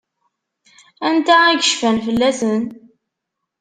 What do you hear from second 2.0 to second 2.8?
fell-asen?